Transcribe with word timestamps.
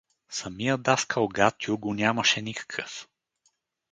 Самия 0.35 0.75
даскал 0.85 1.27
Гатю 1.37 1.77
го 1.77 1.93
нямаше 1.93 2.41
никакъв. 2.41 3.07